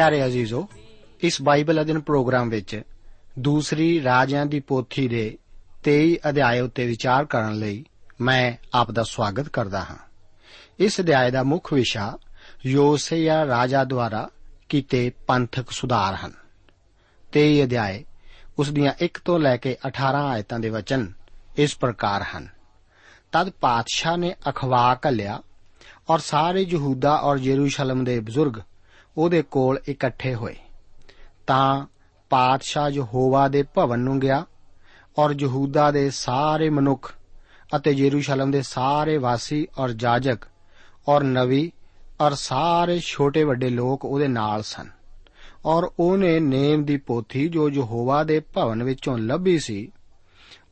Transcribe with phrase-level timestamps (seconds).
[0.00, 0.68] ਪਿਆਰੇ ਅਜ਼ੀਜ਼ੋ,
[1.20, 2.82] ਇਸ Bible ਅਧਿਨ programme ਵਿੱਚ
[3.38, 5.38] ਦੂਸਰੀ ਰਾਜਿਆਂ ਦੀ ਪੋਥੀ ਦੇ
[5.84, 7.84] 23 ਅਧਿਆਇ ਉੱਤੇ ਵਿਚਾਰ ਕਰਨ ਲਈ
[8.20, 9.96] ਮੈਂ ਆਪ ਦਾ ਸਵਾਗਤ ਕਰਦਾ ਹਾਂ।
[10.78, 12.18] ਇਸ ਅਧਿਆਇ ਦਾ ਮੁੱਖ ਵਿਸ਼ਾ
[12.66, 14.30] ਯੋਸਿਆ ਰਾਜਾ ਦੁਆਰਾ
[14.68, 16.32] ਕੀਤੇ ਪੰਥਕ ਸੁਧਾਰ ਹਨ।
[17.32, 18.04] 23 ਅਧਿਆਇ
[18.58, 21.12] ਉਸ ਦੀਆਂ 1 ਤੋਂ ਲੈ ਕੇ 18 ਆਇਤਾਂ ਦੇ ਵਚਨ
[21.56, 22.48] ਇਸ ਪ੍ਰਕਾਰ ਹਨ।
[23.32, 25.42] ਤਦ ਪਾਤਸ਼ਾਹ ਨੇ ਅਖਵਾ ਘੱਲਿਆ
[26.10, 28.62] ਔਰ ਸਾਰੇ ਯਹੂਦਾ ਔਰ ਯਰੂਸ਼ਲਮ ਦੇ ਬਜ਼ੁਰਗ
[29.20, 30.56] ਉਹਦੇ ਕੋਲ ਇਕੱਠੇ ਹੋਏ।
[31.46, 31.86] ਤਾਂ
[32.30, 34.44] ਪਾਤਸ਼ਾਹ ਯਹੋਵਾ ਦੇ ਭਵਨ ਨੂੰ ਗਿਆ
[35.18, 37.14] ਔਰ ਯਹੂਦਾ ਦੇ ਸਾਰੇ ਮਨੁੱਖ
[37.76, 40.38] ਅਤੇ ਯਰੂਸ਼ਲਮ ਦੇ ਸਾਰੇ ਵਾਸੀ ਔਰ ਜਾਜਕ
[41.08, 41.72] ਔਰ ਨਵੀ
[42.20, 44.88] ਔਰ ਸਾਰੇ ਛੋਟੇ ਵੱਡੇ ਲੋਕ ਉਹਦੇ ਨਾਲ ਸਨ।
[45.66, 49.92] ਔਰ ਉਹਨੇ ਨੇਮ ਦੀ ਪੋਥੀ ਜੋ ਯਹੋਵਾ ਦੇ ਭਵਨ ਵਿੱਚੋਂ ਲੱਭੀ ਸੀ,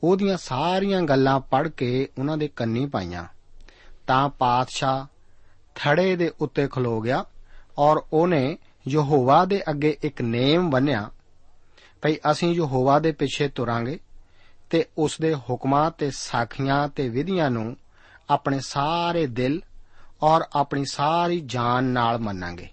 [0.02, 3.24] ਉਹਦੀਆਂ ਸਾਰੀਆਂ ਗੱਲਾਂ ਪੜ੍ਹ ਕੇ ਉਹਨਾਂ ਦੇ ਕੰਨੀ ਪਾਈਆਂ।
[4.06, 5.06] ਤਾਂ ਪਾਤਸ਼ਾਹ
[5.74, 7.24] ਥੜੇ ਦੇ ਉੱਤੇ ਖਲੋ ਗਿਆ
[7.78, 8.58] ਔਰ ਉਹਨੇ
[8.88, 11.10] ਯਹੋਵਾ ਦੇ ਅੱਗੇ ਇੱਕ ਨੇਮ ਬੰਨਿਆ,
[12.02, 14.00] ਭਈ ਅਸੀਂ ਯਹੋਵਾ ਦੇ ਪਿੱਛੇ ਤੁਰਾਂਗੇ
[14.70, 17.76] ਤੇ ਉਸ ਦੇ ਹੁਕਮਾਂ ਤੇ ਸਾਖੀਆਂ ਤੇ ਵਿਧੀਆਂ ਨੂੰ
[18.30, 19.62] ਆਪਣੇ ਸਾਰੇ ਦਿਲ
[20.22, 22.68] ਔਰ ਆਪਣੀ ਸਾਰੀ ਜਾਨ ਨਾਲ ਮੰਨਾਂਗੇ।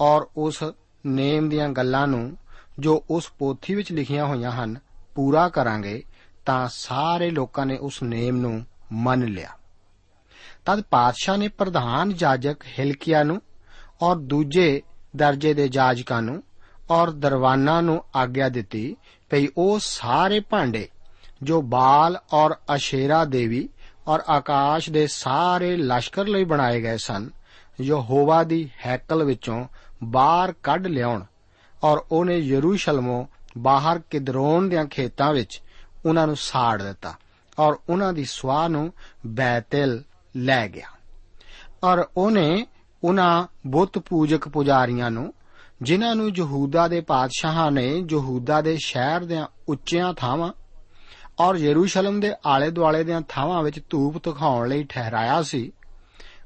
[0.00, 0.64] ਔਰ ਉਸ
[1.06, 2.36] ਨੇਮ ਦੀਆਂ ਗੱਲਾਂ ਨੂੰ
[2.78, 4.78] ਜੋ ਉਸ ਪੋਥੀ ਵਿੱਚ ਲਿਖੀਆਂ ਹੋਈਆਂ ਹਨ,
[5.14, 6.02] ਪੂਰਾ ਕਰਾਂਗੇ
[6.46, 9.48] ਤਾਂ ਸਾਰੇ ਲੋਕਾਂ ਨੇ ਉਸ ਨੇਮ ਨੂੰ ਮੰਨ ਲਿਆ।
[10.66, 13.42] ਤਦ ਪਾਤਸ਼ਾਹ ਨੇ ਪ੍ਰਧਾਨ ਜਾਜਕ ਹਿਲਕੀਆ ਨੂੰ
[14.04, 14.82] ਔਰ ਦੂਜੇ
[15.16, 16.42] ਦਰਜੇ ਦੇ ਜਾਜਕਾਂ ਨੂੰ
[16.90, 18.96] ਔਰ ਦਰਵਾਨਾਂ ਨੂੰ ਆਗਿਆ ਦਿੱਤੀ
[19.30, 20.88] ਭਈ ਉਹ ਸਾਰੇ ਭਾਂਡੇ
[21.42, 23.68] ਜੋ ਬਾਲ ਔਰ ਅਸ਼ੇਰਾ ਦੇਵੀ
[24.08, 27.30] ਔਰ ਆਕਾਸ਼ ਦੇ ਸਾਰੇ ਲਸ਼ਕਰ ਲਈ ਬਣਾਏ ਗਏ ਸਨ,
[27.80, 29.64] ਯਹੋਵਾ ਦੀ ਹੈਕਲ ਵਿੱਚੋਂ
[30.04, 31.24] ਬਾਹਰ ਕੱਢ ਲਿਆਉਣ
[31.84, 33.24] ਔਰ ਉਹਨੇ ਯਰੂਸ਼ਲਮੋਂ
[33.58, 35.60] ਬਾਹਰ ਕਿਦਰੋਨ ਦੇ ਖੇਤਾਂ ਵਿੱਚ
[36.06, 37.14] ਉਹਨਾਂ ਨੂੰ ਸਾੜ ਦਿੱਤਾ
[37.58, 38.92] ਔਰ ਉਹਨਾਂ ਦੀ ਸਵਾਹ ਨੂੰ
[39.26, 40.02] ਬੈਤਲ
[40.36, 40.86] ਲੈ ਗਿਆ।
[41.84, 42.66] ਔਰ ਉਹਨੇ
[43.04, 45.34] ਉਹਨਾਂ ਬੁੱਤ ਪੂਜਕ ਪੁਜਾਰੀਆਂ ਨੂੰ,
[45.82, 50.52] ਜਿਨ੍ਹਾਂ ਨੂੰ ਯਹੂਦਾ ਦੇ ਪਾਦਸ਼ਾਹਾਂ ਨੇ ਯਹੂਦਾ ਦੇ ਸ਼ਹਿਰ ਦੇ ਉੱਚੀਆਂ ਥਾਵਾਂ
[51.40, 55.72] ਔਰ ਯਰੂਸ਼ਲਮ ਦੇ ਆਲੇ ਦੁਆਲੇ ਦੀਆਂ ਥਾਵਾਂ ਵਿੱਚ ਧੂਪ ਦਿਖਾਉਣ ਲਈ ਠਹਿਰਾਇਆ ਸੀ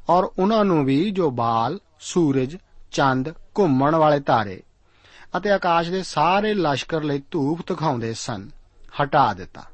[0.09, 2.57] ਔਰ ਉਹਨਾਂ ਨੂੰ ਵੀ ਜੋ ਬਾਲ, ਸੂਰਜ,
[2.93, 4.63] ਚੰਦ, ਘੁੰਮਣ ਵਾਲੇ ਤਾਰੇ
[5.37, 8.49] ਅਤੇ ਆਕਾਸ਼ ਦੇ ਸਾਰੇ ਲਸ਼ਕਰ ਲਈ ਧੂਪ ਦਿਖਾਉਂਦੇ ਸਨ,
[9.03, 9.65] ਹਟਾ ਦਿੱਤਾ।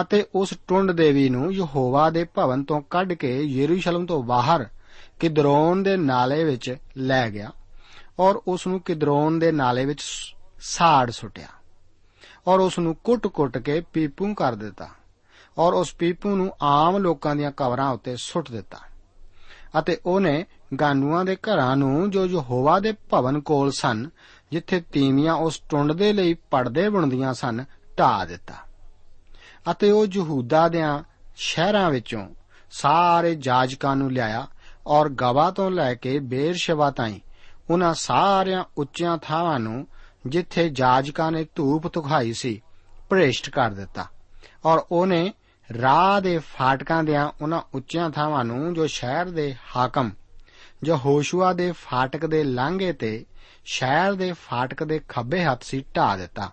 [0.00, 4.66] ਅਤੇ ਉਸ ਟੁੰਡ ਦੇਵੀ ਨੂੰ ਯਹੋਵਾ ਦੇ ਭਵਨ ਤੋਂ ਕੱਢ ਕੇ ਯਰੂਸ਼ਲਮ ਤੋਂ ਬਾਹਰ
[5.20, 7.50] ਕਿਦਰੋਨ ਦੇ ਨਾਲੇ ਵਿੱਚ ਲੈ ਗਿਆ
[8.18, 10.02] ਔਰ ਉਸ ਨੂੰ ਕਿਦਰੋਨ ਦੇ ਨਾਲੇ ਵਿੱਚ
[10.60, 11.46] ਸਾੜ ਸੁੱਟਿਆ
[12.46, 14.88] ਔਰ ਉਸ ਨੂੰ ਕੁੱਟ-ਕੁੱਟ ਕੇ ਪੀਪੂ ਕਰ ਦਿੱਤਾ
[15.58, 18.78] ਔਰ ਉਸ ਪੀਪੂ ਨੂੰ ਆਮ ਲੋਕਾਂ ਦੀਆਂ ਕਬਰਾਂ ਉੱਤੇ ਸੁੱਟ ਦਿੱਤਾ
[19.78, 20.44] ਅਤੇ ਉਹਨੇ
[20.80, 24.08] ਗਾਨੂਆਂ ਦੇ ਘਰਾਂ ਨੂੰ ਜੋ ਯਹੋਵਾ ਦੇ ਭਵਨ ਕੋਲ ਸਨ,
[24.50, 27.64] ਜਿੱਥੇ ਤੀਵੀਆਂ ਉਸ ਟੁੰਡ ਦੇ ਲਈ ਪਰਦੇ ਬੁਣਦੀਆਂ ਸਨ
[27.98, 28.54] ਢਾ ਦਿੱਤਾ
[29.70, 31.02] ਅਤੇ ਉਹ ਯਹੂਦਾ ਦਿਆਂ
[31.36, 32.28] ਸ਼ਹਿਰਾਂ ਵਿੱਚੋਂ
[32.70, 34.46] ਸਾਰੇ ਜਾਜਕਾਂ ਨੂੰ ਲਿਆਇਆ
[34.86, 37.20] ਔਰ ਗਵਾ ਤੋਂ ਲੈ ਕੇ ਬੇਰਸ਼ਵਾ ਤਾਈਂ,
[37.70, 39.86] ਉਹਨਾਂ ਸਾਰਿਆਂ ਉੱਚੀਆਂ ਥਾਵਾਂ ਨੂੰ
[40.26, 42.62] ਜਿੱਥੇ ਜਾਜਕਾਂ ਨੇ ਧੂਪ ਤੁਖਾਈ ਸੀ,
[43.10, 44.06] ਭ੍ਰਿਸ਼ਟ ਕਰ ਦਿੱਤਾ।
[44.64, 45.32] ਔਰ ਉਹਨੇ
[45.80, 50.10] ਰਾਹ ਦੇ ਫਾਟਕਾਂ ਦਿਆਂ ਉਹਨਾਂ ਉੱਚੀਆਂ ਥਾਵਾਂ ਨੂੰ, ਜੋ ਸ਼ਹਿਰ ਦੇ ਹਾਕਮ,
[50.82, 53.26] ਜੋ ਹੋਸ਼ੂਆ ਦੇ ਫਾਟਕ ਦੇ ਲਾਂਘੇ ਤੇ
[53.64, 56.50] ਸ਼ਹਿਰ ਦੇ ਫਾਟਕ ਦੇ ਖੱਬੇ ਹੱਥ ਸੀ ਢਾ ਦਿੱਤਾ।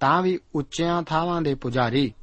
[0.00, 2.14] ਤਾਂ ਵੀ ਉੱਚੀਆਂ ਥਾਵਾਂ ਦੇ ਪੁਜਾਰੀ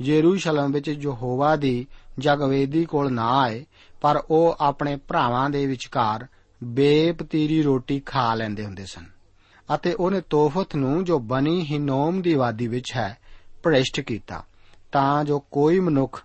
[0.00, 1.86] ਯਰੂਸ਼ਲਮ ਵਿੱਚ ਯਹੋਵਾ ਦੀ
[2.18, 3.66] ਜਗਵੇਦੀ ਕੋਲ ਨਾ ਆਏ
[4.06, 6.26] ਪਰ ਉਹ ਆਪਣੇ ਭਰਾਵਾਂ ਦੇ ਵਿਚਕਾਰ
[6.64, 9.04] ਬੇਪਤੀਰੀ ਰੋਟੀ ਖਾ ਲੈਂਦੇ ਹੁੰਦੇ ਸਨ
[9.74, 13.18] ਅਤੇ ਉਹਨੇ ਤੋਫਤ ਨੂੰ ਜੋ ਬਨੀ ਹਿਨੋਮ ਦੀ ਵਾਦੀ ਵਿੱਚ ਹੈ,
[13.62, 14.44] ਭ੍ਰਿਸ਼ਟ ਕੀਤਾ
[14.92, 16.22] ਤਾਂ ਜੋ ਕੋਈ ਮਨੁੱਖ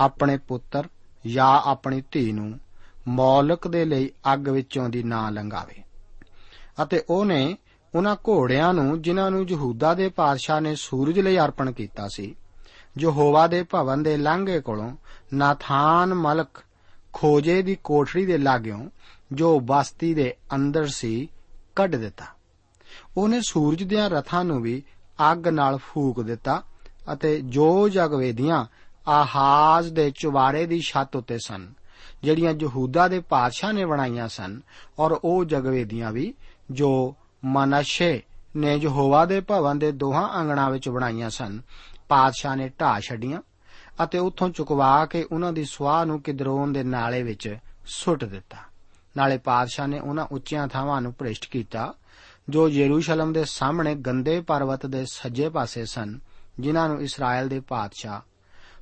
[0.00, 0.88] ਆਪਣੇ ਪੁੱਤਰ
[1.26, 2.60] ਜਾਂ ਆਪਣੀ ਧੀ ਨੂੰ
[3.08, 5.82] ਮੌਲਕ ਦੇ ਲਈ ਅੱਗ ਵਿੱਚੋਂ ਦੀ ਨਾ ਲੰਘਾਵੇ।
[6.82, 7.56] ਅਤੇ ਉਹਨੇ
[7.94, 12.34] ਉਹਨਾਂ ਘੋੜਿਆਂ ਨੂੰ ਜਿਨ੍ਹਾਂ ਨੂੰ ਯਹੂਦਾ ਦੇ ਪਾਦਸ਼ਾਹ ਨੇ ਸੂਰਜ ਲਈ ਅਰਪਣ ਕੀਤਾ ਸੀ,
[12.98, 14.96] ਯਹੋਵਾ ਦੇ ਭਵਨ ਦੇ ਲਾਂਘੇ ਕੋਲੋਂ
[15.34, 16.48] ਨਾਥਾਨ ਮਲਕ
[17.14, 18.90] ਖੋਜੇ ਦੀ ਕੋਠੜੀ ਦੇ ਲਾਗਿਓਂ
[19.32, 21.28] ਜੋ ਬਸਤੀ ਦੇ ਅੰਦਰ ਸੀ,
[21.76, 22.24] ਕੱਢ ਦਿੱਤਾ।
[23.16, 24.82] ਉਹਨੇ ਸੂਰਜ ਦੀਆਂ ਰਥਾਂ ਨੂੰ ਵੀ
[25.32, 26.62] ਅੱਗ ਨਾਲ ਫੂਕ ਦਿੱਤਾ
[27.12, 28.66] ਅਤੇ ਜੋ ਜਗਵੇਦੀਆਂ
[29.08, 31.72] ਆਹਾਜ਼ ਦੇ ਚੁਬਾਰੇ ਦੀ ਛੱਤ ਉੱਤੇ ਸਨ,
[32.22, 34.60] ਜਿਹੜੀਆਂ ਯਹੂਦਾ ਦੇ ਪਾਦਸ਼ਾਹ ਨੇ ਬਣਾਈਆਂ ਸਨ,
[34.98, 36.34] ਔਰ ਉਹ ਜਗਵੇਦੀਆਂ ਵੀ
[36.70, 38.22] ਜੋ ਮਨਸ਼ੇ
[38.56, 41.60] ਨੇ ਯਹੋਵਾ ਦੇ ਭਵਨ ਦੇ ਦੋਹਾਂ ਆਂਗਣਾਂ ਵਿੱਚ ਬਣਾਈਆਂ ਸਨ
[42.08, 43.42] ਪਾਦਸ਼ਾਹ ਨੇ ਢਾਹ ਛੱਡੀਆਂ।
[44.02, 48.56] ਅਤੇ ਉੱਥੋਂ ਚੁਕਵਾ ਕੇ ਉਹਨਾਂ ਦੀ ਸਵਾਹ ਨੂੰ ਕਿਦਰੋਨ ਦੇ ਨਾਲੇ ਵਿੱਚ ਸੁੱਟ ਦਿੱਤਾ।
[49.16, 51.94] ਨਾਲੇ ਪਾਦਸ਼ਾਹ ਨੇ ਉਹਨਾਂ ਉੱਚੀਆਂ ਥਾਵਾਂ ਨੂੰ ਭ੍ਰਿਸ਼ਟ ਕੀਤਾ,
[52.48, 56.18] ਜੋ ਯਰੂਸ਼ਲਮ ਦੇ ਸਾਹਮਣੇ ਗੰਦੇ ਪਰਬਤ ਦੇ ਸੱਜੇ ਪਾਸੇ ਸਨ,
[56.60, 58.20] ਜਿਨ੍ਹਾਂ ਨੂੰ ਇਸਰਾਇਲ ਦੇ ਪਾਦਸ਼ਾਹ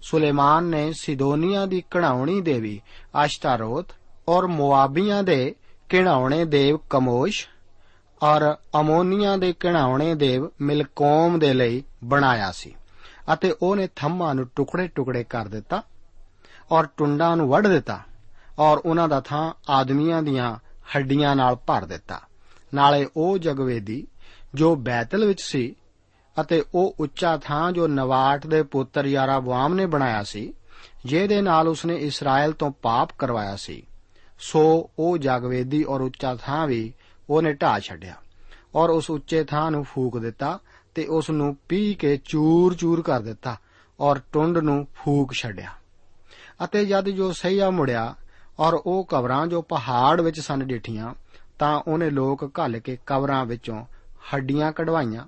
[0.02, 2.80] ਸੁਲੇਮਾਨ ਨੇ ਸਿਦੋਨੀਆ ਦੀ ਕਣਾਉਣੀ ਦੇਵੀ
[3.24, 3.86] ਅਸ਼ਤਾਰੋਤ
[4.28, 5.54] ਔਰ ਮੋਆਬੀਆਂ ਦੇ
[5.88, 7.46] ਕਿਣਾਉਣੇ ਦੇਵ ਕਮੋਸ਼
[8.22, 12.74] ਔਰ ਅਮੋਨੀਆਂ ਦੇ ਕਿਣਾਉਣੇ ਦੇਵ ਮਿਲਕੋਮ ਦੇ ਲਈ ਬਣਾਇਆ ਸੀ।
[13.32, 15.82] ਅਤੇ ਉਹਨੇ ਥੰਮਾਂ ਨੂੰ ਟੁਕੜੇ-ਟੁਕੜੇ ਕਰ ਦਿੱਤਾ
[16.72, 18.00] ਔਰ ਟੁੰਡਾਂ ਨੂੰ ਵੱਢ ਦਿੱਤਾ
[18.58, 20.56] ਔਰ ਉਹਨਾਂ ਦਾ ਥਾਂ ਆਦਮੀਆਂ ਦੀਆਂ
[20.96, 22.20] ਹੱਡੀਆਂ ਨਾਲ ਭਰ ਦਿੱਤਾ।
[22.74, 24.06] ਨਾਲੇ ਉਹ ਜਗਵੇਦੀ
[24.54, 25.74] ਜੋ ਬੈਤਲ ਵਿੱਚ ਸੀ
[26.40, 30.54] ਅਤੇ ਉਹ ਉੱਚਾ ਥਾਂ ਜੋ ਨਵਾਟ ਦੇ ਪੁੱਤਰ ਯਾਰਾਬੁਆਮ ਨੇ ਬਣਾਇਆ ਸੀ,
[31.04, 33.82] ਜਿਹਦੇ ਨਾਲ ਉਸਨੇ ਇਸਰਾਇਲ ਤੋਂ ਪਾਪ ਕਰਵਾਇਆ ਸੀ,
[34.40, 36.92] ਸੋ ਉਹ ਜਗਵੇਦੀ ਔਰ ਉੱਚਾ ਥਾਂ ਵੀ
[37.30, 38.14] ਉਹਨੇ ਢਾ ਛੱਡਿਆ
[38.74, 40.58] ਔਰ ਉਸ ਉੱਚੇ ਥਾਂ ਨੂੰ ਫੂਕ ਦਿੱਤਾ
[40.94, 43.56] ਤੇ ਉਸ ਨੂੰ ਪੀ ਕੇ ਚੂਰ-ਚੂਰ ਕਰ ਦਿੱਤਾ
[44.00, 45.70] ਔਰ ਟੁੰਡ ਨੂੰ ਫੂਕ ਛੱਡਿਆ।
[46.64, 48.14] ਅਤੇ ਜਦ ਜੋ ਸਹੀਆ ਮੁੜਿਆ
[48.58, 51.14] ਔਰ ਉਹ ਕਬਰਾਂ ਜੋ ਪਹਾੜ ਵਿੱਚ ਸਨ ਡਿਠੀਆਂ,
[51.58, 53.84] ਤਾਂ ਉਹਨੇ ਲੋਕ ਘੱਲ ਕੇ ਕਬਰਾਂ ਵਿੱਚੋਂ
[54.34, 55.26] ਹੱਡੀਆਂ ਕਢਵਾਈਆਂ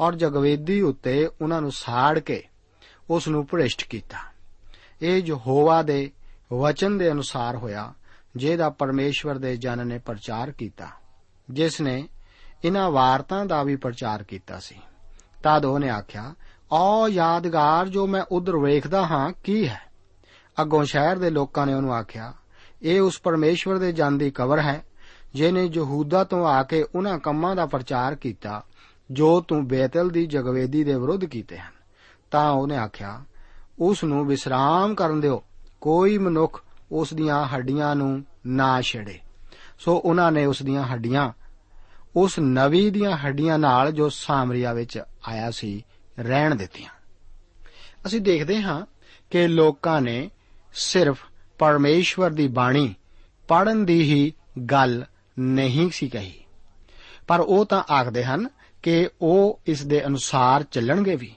[0.00, 2.42] ਔਰ ਜਗਵੇਦੀ ਉੱਤੇ ਉਹਨਾਂ ਨੂੰ ਸਾੜ ਕੇ
[3.10, 4.18] ਉਸ ਨੂੰ ਭ੍ਰਿਸ਼ਟ ਕੀਤਾ।
[5.02, 6.10] ਇਹ ਯਹੋਵਾ ਦੇ
[6.52, 7.94] ਵਚਨ ਦੇ ਅਨੁਸਾਰ ਹੋਇਆ,
[8.36, 10.88] ਜਿਹਦਾ ਪਰਮੇਸ਼ਵਰ ਦੇ ਜਨ ਨੇ ਪ੍ਰਚਾਰ ਕੀਤਾ,
[11.50, 12.08] ਜਿਸ ਨੇ
[12.64, 14.74] ਇਹਨਾਂ ਵਾਰਤਾਂ ਦਾ ਵੀ ਪ੍ਰਚਾਰ ਕੀਤਾ ਸੀ।
[15.46, 16.34] ਤਦ ਉਹਨੇ ਆਖਿਆ
[16.72, 19.80] ਔ ਯਾਦਗਾਰ ਜੋ ਮੈਂ ਉਧਰ ਵੇਖਦਾ ਹਾਂ, ਕੀ ਹੈ?
[20.62, 22.32] ਅੱਗੋਂ ਸ਼ਹਿਰ ਦੇ ਲੋਕਾਂ ਨੇ ਉਹਨੂੰ ਆਖਿਆ,
[22.82, 24.84] ਇਹ ਉਸ ਪਰਮੇਸ਼ਵਰ ਦੇ ਜਨ ਦੀ ਕਬਰ ਹੈ
[25.34, 28.64] ਜਿਨੇ ਯਹੂਦਾ ਤੋਂ ਆ ਕੇ ਉਹਨਾਂ ਕੰਮਾਂ ਦਾ ਪ੍ਰਚਾਰ ਕੀਤਾ,
[29.10, 31.72] ਜੋ ਤੂੰ ਬੇਤਲ ਦੀ ਜਗਵੇਦੀ ਦੇ ਵਿਰੁੱਧ ਕੀਤੇ ਹਨ।
[32.30, 33.24] ਤਾਂ ਉਹਨੇ ਆਖਿਆ,
[33.78, 35.42] ਉਸ ਨੂੰ ਵਿਸਰਾਮ ਕਰਨ ਦਿਓ,
[35.80, 36.62] ਕੋਈ ਮਨੁੱਖ
[36.92, 39.18] ਉਸ ਦੀਆਂ ਹੱਡੀਆਂ ਨੂੰ ਨਾ ਛੇੜੇ।
[39.78, 41.32] ਸੋ ਉਹਨਾਂ ਨੇ ਉਸ ਦੀਆਂ ਹੱਡੀਆਂ
[42.16, 45.84] ਉਸ ਨਵੀ ਦੀਆਂ ਹੱਡੀਆਂ ਨਾਲ ਜੋ ਸਾਮਰੀਆ ਵਿੱਚ ਆਇਆ ਸੀ,
[46.18, 46.90] ਰਹਿਣ ਦਿੱਤੀਆਂ।
[48.06, 48.86] ਅਸੀਂ ਦੇਖਦੇ ਹਾਂ
[49.30, 50.30] ਕਿ ਲੋਕਾਂ ਨੇ
[50.74, 51.24] ਸਿਰਫ
[51.58, 52.94] ਪਰਮੇਸ਼ਵਰ ਦੀ ਬਾਣੀ
[53.48, 54.32] ਪੜਨ ਦੀ ਹੀ
[54.70, 55.04] ਗੱਲ
[55.38, 56.44] ਨਹੀਂ ਸੀ ਕਹੀ।
[57.26, 58.48] ਪਰ ਉਹ ਤਾਂ ਆਖਦੇ ਹਨ
[58.82, 61.34] ਕਿ ਉਹ ਇਸ ਦੇ ਅਨੁਸਾਰ ਚੱਲਣਗੇ ਵੀ।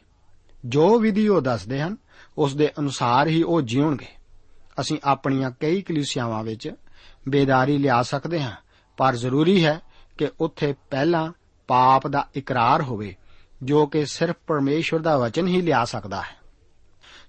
[0.66, 1.98] ਜੋ ਵਿਧੀ ਉਹ ਦੱਸਦੇ ਹਨ,
[2.38, 4.08] ਉਸ ਦੇ ਅਨੁਸਾਰ ਹੀ ਉਹ ਜੀਉਣਗੇ।
[4.82, 6.72] ਅਸੀਂ ਆਪਣੀਆਂ ਕਈ ਕਲੀਸਿਆਵਾਂ ਵਿੱਚ
[7.30, 8.52] ਬੇਦਾਰੀ ਲਿਆ ਸਕਦੇ ਹਾਂ,
[8.98, 9.82] ਪਰ ਜ਼ਰੂਰੀ ਹੈ
[10.20, 11.32] ਕਿ ਉੱਥੇ ਪਹਿਲਾਂ
[11.68, 13.16] ਪਾਪ ਦਾ ਇਕਰਾਰ ਹੋਵੇ,
[13.64, 16.36] ਜੋ ਕਿ ਸਿਰਫ ਪਰਮੇਸ਼ਵਰ ਦਾ ਵਚਨ ਹੀ ਲਿਆ ਸਕਦਾ ਹੈ।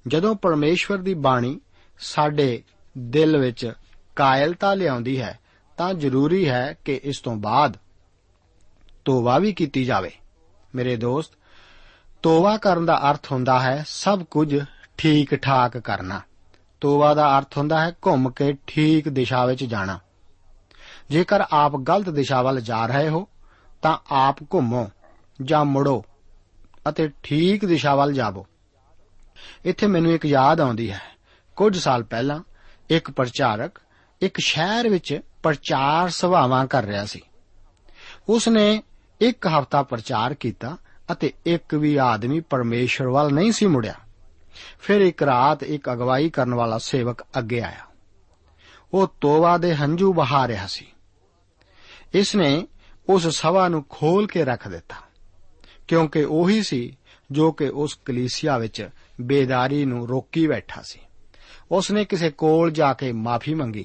[0.09, 1.61] ਜਦੋਂ ਪਰਮੇਸ਼ਵਰ ਦੀ ਬਾਣੀ
[2.01, 2.63] ਸਾਡੇ
[2.99, 3.73] ਦਿਲ ਵਿੱਚ
[4.17, 5.39] ਕਾਇਲਤਾ ਲਿਆਉਂਦੀ ਹੈ,
[5.77, 7.77] ਤਾਂ ਜ਼ਰੂਰੀ ਹੈ ਕਿ ਇਸ ਤੋਂ ਬਾਅਦ
[9.05, 10.11] ਤੋਬਾ ਵੀ ਕੀਤੀ ਜਾਵੇ।
[10.75, 11.33] ਮੇਰੇ ਦੋਸਤ,
[12.23, 14.65] ਤੋਬਾ ਕਰਨ ਦਾ ਅਰਥ ਹੁੰਦਾ ਹੈ ਸਭ ਕੁਝ
[14.99, 16.21] ਠੀਕ ਠਾਕ ਕਰਨਾ।
[16.81, 20.01] ਤੋਬਾ ਦਾ ਅਰਥ ਹੁੰਦਾ ਹੈ ਘੁੰਮ ਕੇ ਠੀਕ ਦਿਸ਼ਾ ਵਿੱਚ ਜਾਣਾ।
[21.11, 23.29] ਜੇਕਰ ਆਪ ਗਲਤ ਦਿਸ਼ਾ ਵੱਲ ਜਾ ਰਹੇ ਹੋ,
[23.83, 24.91] ਤਾਂ ਆਪ ਘੁੰਮੋ
[25.43, 26.05] ਜਾਂ ਮੁੜੋ
[26.89, 28.47] ਅਤੇ ਠੀਕ ਦਿਸ਼ਾ ਵੱਲ ਜਾਵੋ।
[29.65, 31.01] ਇੱਥੇ ਮੈਨੂੰ ਇੱਕ ਯਾਦ ਆਉਂਦੀ ਹੈ।
[31.57, 32.41] ਕੁਝ ਸਾਲ ਪਹਿਲਾਂ
[32.91, 33.81] ਇੱਕ ਪ੍ਰਚਾਰਕ
[34.21, 37.21] ਇੱਕ ਸ਼ਹਿਰ ਵਿੱਚ ਪ੍ਰਚਾਰ ਸਭਾਵਾਂ ਕਰ ਰਿਹਾ ਸੀ।
[38.29, 38.83] ਉਸ ਨੇ
[39.21, 40.77] ਇੱਕ ਹਫ਼ਤਾ ਪ੍ਰਚਾਰ ਕੀਤਾ
[41.13, 43.95] ਅਤੇ ਇੱਕ ਵੀ ਆਦਮੀ ਪਰਮੇਸ਼ਰ ਵੱਲ ਨਹੀਂ ਸੀ ਮੁੜਿਆ।
[44.81, 47.87] ਫਿਰ ਇੱਕ ਰਾਤ ਇੱਕ ਅਗਵਾਈ ਕਰਨ ਵਾਲਾ ਸੇਵਕ ਅੱਗੇ ਆਇਆ।
[48.95, 50.87] ਉਹ ਤੋਬਾ ਦੇ ਹੰਝੂ ਬਹਾ ਰਿਹਾ ਸੀ।
[52.15, 52.67] ਇਸ ਨੇ
[53.09, 54.97] ਉਸ ਸਭਾ ਨੂੰ ਖੋਲ ਕੇ ਰੱਖ ਦਿੱਤਾ,
[55.89, 56.97] ਕਿਉਂਕਿ ਉਹੀ ਸੀ
[57.31, 58.89] ਜੋ ਕਿ ਉਸ ਕਲੀਸਿਆ ਵਿੱਚ
[59.21, 61.01] ਬੇਦਾਰੀ ਨੂੰ ਰੋਕੀ ਬੈਠਾ ਸੀ।
[61.71, 63.85] ਉਸ ਨੇ ਕਿਸੇ ਕੋਲ ਜਾ ਕੇ ਮਾਫੀ ਮੰਗੀ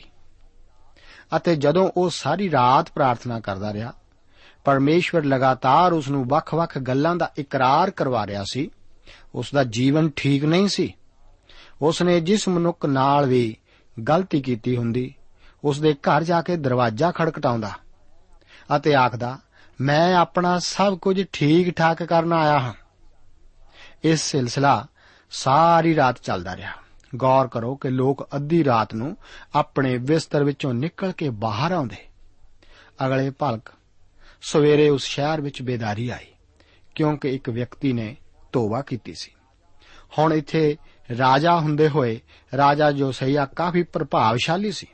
[1.35, 3.93] ਅਤੇ ਜਦੋਂ ਉਹ ਸਾਰੀ ਰਾਤ ਪ੍ਰਾਰਥਨਾ ਕਰਦਾ ਰਿਹਾ,
[4.65, 8.69] ਪਰਮੇਸ਼ਵਰ ਲਗਾਤਾਰ ਉਸ ਨੂੰ ਵੱਖ-ਵੱਖ ਗੱਲਾਂ ਦਾ ਇਕਰਾਰ ਕਰਵਾ ਰਿਹਾ ਸੀ।
[9.35, 10.93] ਉਸ ਦਾ ਜੀਵਨ ਠੀਕ ਨਹੀਂ ਸੀ।
[11.81, 13.57] ਉਸ ਨੇ ਜਿਸ ਮਨੁੱਖ ਨਾਲ ਵੀ
[13.97, 15.13] ਗਲਤੀ ਕੀਤੀ ਹੁੰਦੀ
[15.63, 17.71] ਉਸ ਦੇ ਘਰ ਜਾ ਕੇ ਦਰਵਾਜ਼ਾ ਖੜਕਟਾਉਂਦਾ
[18.75, 19.39] ਅਤੇ ਆਖਦਾ,
[19.81, 22.73] ਮੈਂ ਆਪਣਾ ਸਭ ਕੁਝ ਠੀਕ ਠਾਕ ਕਰਨ ਆਇਆ ਹਾਂ।
[24.03, 24.87] ਇਸ ਸਿਲਸਿਲਾ
[25.31, 26.71] ਸਾਰੀ ਰਾਤ ਚੱਲਦਾ ਰਿਹਾ।
[27.15, 29.17] ਗੌਰ ਕਰੋ ਕਿ ਲੋਕ ਅੱਧੀ ਰਾਤ ਨੂੰ
[29.55, 31.97] ਆਪਣੇ ਬਿਸਤਰ ਵਿੱਚੋਂ ਨਿਕਲ ਕੇ ਬਾਹਰ ਆਉਂਦੇ।
[33.05, 33.69] ਅਗਲੇ ਭਲਕ
[34.41, 36.27] ਸਵੇਰੇ ਉਸ ਸ਼ਹਿਰ ਵਿੱਚ ਬੇਦਾਰੀ ਆਈ,
[36.95, 38.15] ਕਿਉਂਕਿ ਇੱਕ ਵਿਅਕਤੀ ਨੇ
[38.51, 39.31] ਤੋਬਾ ਕੀਤੀ ਸੀ।
[40.17, 40.77] ਹੁਣ ਇੱਥੇ
[41.17, 42.21] ਰਾਜਾ ਹੁੰਦੇ ਹੋਏ
[42.57, 44.87] ਰਾਜਾ ਜੋਸਈਆ ਕਾਫੀ ਪ੍ਰਭਾਵਸ਼ਾਲੀ ਸੀ।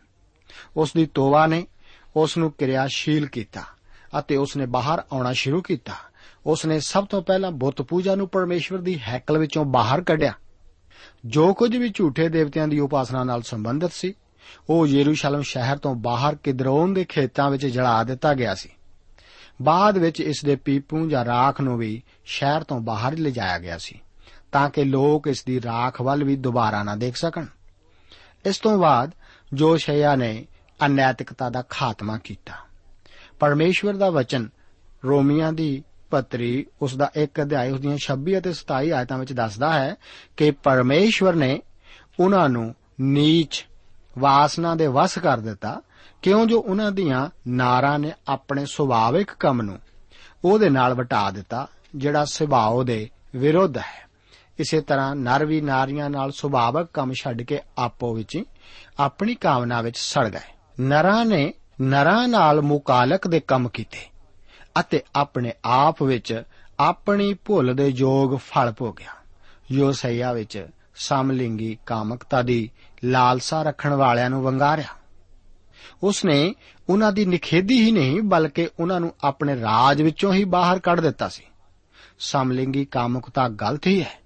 [0.78, 1.68] ਉਸ ਦੀ ਤੋਬਾ ਨੇ
[2.16, 3.64] ਉਸ ਨੂੰ ਕਿਰਿਆਸ਼ੀਲ ਕੀਤਾ
[4.20, 5.94] ਅਤੇ ਉਸ ਨੇ ਬਾਹਰ ਆਉਣਾ ਸ਼ੁਰੂ ਕੀਤਾ।
[6.46, 10.34] ਉਸ ਨੇ ਸਭ ਤੋਂ ਪਹਿਲਾਂ ਬੁੱਤ ਪੂਜਾ ਨੂੰ ਪਰਮੇਸ਼ਵਰ ਦੀ ਹੈਕਲ ਵਿੱਚੋਂ ਬਾਹਰ ਕੱਢਿਆ।
[11.26, 14.14] ਜੋ ਕੁਝ ਵੀ ਝੂਠੇ ਦੇਵਤਿਆਂ ਦੀ ਉਪਾਸਨਾ ਨਾਲ ਸੰਬੰਧਿਤ ਸੀ,
[14.70, 18.70] ਉਹ ਯਰੂਸ਼ਲਮ ਸ਼ਹਿਰ ਤੋਂ ਬਾਹਰ ਕਿਦਰੋਨ ਦੇ ਖੇਤਾਂ ਵਿੱਚ ਜਲਾ ਦਿੱਤਾ ਗਿਆ ਸੀ।
[19.62, 24.00] ਬਾਅਦ ਵਿੱਚ ਇਸ ਦੇ ਪੀਪੂ ਜਾਂ ਰਾਖ ਨੂੰ ਵੀ ਸ਼ਹਿਰ ਤੋਂ ਬਾਹਰ ਲਿਜਾਇਆ ਗਿਆ ਸੀ,
[24.52, 27.46] ਤਾਂ ਕਿ ਲੋਕ ਇਸ ਦੀ ਰਾਖ ਵੱਲ ਵੀ ਦੁਬਾਰਾ ਨਾ ਦੇਖ ਸਕਣ।
[28.46, 29.12] ਇਸ ਤੋਂ ਬਾਅਦ
[29.54, 30.46] ਜੋਸ਼ਈਆ ਨੇ
[30.86, 32.54] ਅਨੈਤਿਕਤਾ ਦਾ ਖਾਤਮਾ ਕੀਤਾ।
[33.40, 34.50] ਪਰਮੇਸ਼ਵਰ ਦਾ ਵਚਨ
[35.06, 39.74] ਰੋਮੀਆਂ ਦੀ ਪੱਤਰੀ ਉਸ ਦਾ ਇੱਕ ਅਧਿਆਇ ਉਸ ਦੀਆਂ 26 ਅਤੇ 27 ਆਇਤਾਂ ਵਿੱਚ ਦੱਸਦਾ
[39.74, 39.96] ਹੈ
[40.38, 41.62] ਕਿ ਪਰਮੇਸ਼ਵਰ ਨੇ
[42.20, 43.68] ਉਹਨਾਂ ਨੂੰ ਨੀਚ
[44.18, 45.82] ਵਾਸਨਾ ਦੇ ਵਸ ਕਰ ਦਿੱਤਾ,
[46.22, 49.80] ਕਿਉਂ ਜੋ ਉਹਨਾਂ ਦੀਆਂ ਨਾਰਾਂ ਨੇ ਆਪਣੇ ਸੁਭਾਵਿਕ ਕੰਮ ਨੂੰ
[50.46, 54.12] ਉਹਦੇ ਨਾਲ ਵਟਾ ਦਿੱਤਾ, ਜਿਹੜਾ ਸੁਭਾਅ ਦੇ ਵਿਰੁੱਧ ਹੈ।
[54.60, 58.44] ਇਸੇ ਤਰ੍ਹਾਂ ਨਰ ਵੀ ਨਾਰੀਆਂ ਨਾਲ ਸੁਭਾਵਿਕ ਕੰਮ ਛੱਡ ਕੇ ਆਪੋ ਵਿੱਚ
[59.00, 64.00] ਆਪਣੀ ਕਾਮਨਾ ਵਿੱਚ ਸੜ ਗਏ। ਨਰਾਂ ਨੇ ਨਰਾਂ ਨਾਲ ਮੁਕਾਲਕ ਦੇ ਕੰਮ ਕੀਤੇ
[64.80, 66.44] ਅਤੇ ਆਪਣੇ ਆਪ ਵਿੱਚ
[66.80, 69.12] ਆਪਣੀ ਭੁੱਲ ਦੇ ਯੋਗ ਫਲ ਭੋਗਿਆ।
[69.72, 72.72] ਯੋਸਈਆ ਵਿੱਚ ਸਮਲਿੰਗੀ ਕਾਮਕਤਾ ਦੀ
[73.04, 74.88] ਲਾਲਸਾ ਰੱਖਣ ਵਾਲਿਆਂ ਨੂੰ ਵੰਗਾਰਿਆ।
[76.04, 76.56] ਉਸ ਨੇ
[76.90, 81.28] ਉਹਨਾਂ ਦੀ ਨਿਖੇਧੀ ਹੀ ਨਹੀਂ, ਬਲਕਿ ਉਹਨਾਂ ਨੂੰ ਆਪਣੇ ਰਾਜ ਵਿੱਚੋਂ ਹੀ ਬਾਹਰ ਕੱਢ ਦਿੱਤਾ
[81.28, 81.44] ਸੀ।
[82.20, 84.22] ਸਮਲਿੰਗੀ ਕਾਮੁਕਤਾ ਗਲਤ ਹੀ ਹੈ।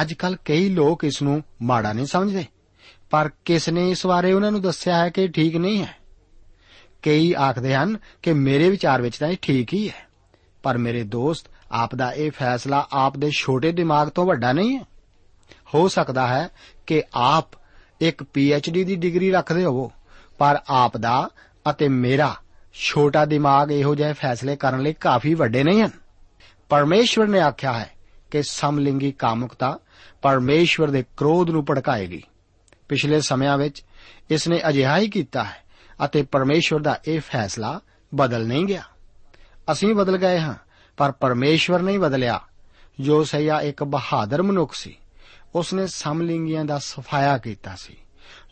[0.00, 2.44] ਅੱਜ ਕੱਲ ਕਈ ਲੋਕ ਇਸ ਨੂੰ ਮਾੜਾ ਨਹੀਂ ਸਮਝਦੇ।
[3.12, 5.96] ਪਰ ਕਿਸ ਨੇ ਇਸ ਬਾਰੇ ਉਹਨਾਂ ਨੂੰ ਦੱਸਿਆ ਹੈ ਕਿ ਇਹ ਠੀਕ ਨਹੀਂ ਹੈ?
[7.02, 10.06] ਕਈ ਆਖਦੇ ਹਨ ਕਿ ਮੇਰੇ ਵਿਚਾਰ ਵਿੱਚ ਤਾਂ ਇਹ ਠੀਕ ਹੀ ਹੈ।
[10.62, 14.84] ਪਰ ਮੇਰੇ ਦੋਸਤ, ਆਪ ਦਾ ਇਹ ਫੈਸਲਾ ਆਪ ਦੇ ਛੋਟੇ ਦਿਮਾਗ ਤੋਂ ਵੱਡਾ ਨਹੀਂ ਹੈ।
[15.74, 16.48] ਹੋ ਸਕਦਾ ਹੈ
[16.86, 17.46] ਕਿ ਆਪ
[18.00, 18.24] ਇੱਕ
[18.70, 19.92] ਡੀ ਦੀ ਡਿਗਰੀ ਰੱਖਦੇ ਹੋਵੋ,
[20.38, 21.28] ਪਰ ਆਪ ਦਾ
[21.70, 22.34] ਅਤੇ ਮੇਰਾ
[22.74, 25.90] ਛੋਟਾ ਦਿਮਾਗ ਇਹੋ ਜਿਹੇ ਫੈਸਲੇ ਕਰਨ ਲਈ ਕਾਫੀ ਵੱਡੇ ਨਹੀਂ ਹਨ।
[26.68, 27.90] ਪਰਮੇਸ਼ਵਰ ਨੇ ਆਖਿਆ ਹੈ
[28.30, 29.78] ਕਿ ਸਮਲਿੰਗੀ ਕਾਮੁਕਤਾ
[30.22, 32.22] ਪਰਮੇਸ਼ਵਰ ਦੇ ਕ੍ਰੋਧ ਨੂੰ ਭੜਕਾਏਗੀ।
[32.92, 33.84] ਪਿਛਲੇ ਸਮਿਆਂ ਵਿੱਚ
[34.30, 35.62] ਇਸ ਨੇ ਅਜਿਹਾ ਹੀ ਕੀਤਾ ਹੈ
[36.04, 37.80] ਅਤੇ ਪਰਮੇਸ਼ਵਰ ਦਾ ਇਹ ਫੈਸਲਾ
[38.14, 38.82] ਬਦਲ ਨਹੀਂ ਗਿਆ।
[39.72, 40.54] ਅਸੀਂ ਬਦਲ ਗਏ ਹਾਂ,
[40.96, 42.40] ਪਰ ਪਰਮੇਸ਼ਵਰ ਨਹੀਂ ਬਦਲਿਆ।
[43.00, 44.96] ਜੋ ਸਈਆ ਇੱਕ ਬਹਾਦਰ ਮਨੁੱਖ ਸੀ।
[45.54, 47.96] ਉਸ ਨੇ ਸਮਲਿੰਗੀਆਂ ਦਾ ਸਫਾਇਆ ਕੀਤਾ ਸੀ।